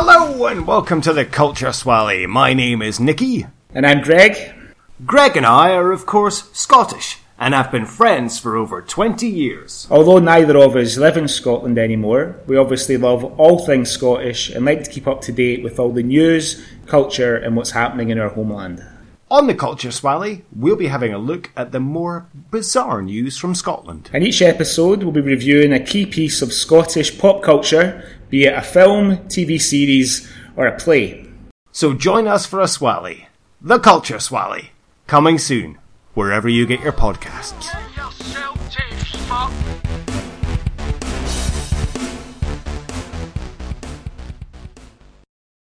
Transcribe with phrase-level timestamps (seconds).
[0.00, 2.24] Hello and welcome to the Culture Swally.
[2.28, 3.46] My name is Nicky.
[3.74, 4.54] And I'm Greg.
[5.04, 9.88] Greg and I are, of course, Scottish and have been friends for over 20 years.
[9.90, 14.64] Although neither of us live in Scotland anymore, we obviously love all things Scottish and
[14.64, 18.20] like to keep up to date with all the news, culture, and what's happening in
[18.20, 18.86] our homeland.
[19.30, 23.54] On the Culture Swally, we'll be having a look at the more bizarre news from
[23.54, 24.08] Scotland.
[24.14, 28.54] In each episode, we'll be reviewing a key piece of Scottish pop culture, be it
[28.54, 31.26] a film, TV series, or a play.
[31.72, 33.26] So join us for a Swally,
[33.60, 34.70] the Culture Swally,
[35.06, 35.78] coming soon,
[36.14, 37.74] wherever you get your podcasts.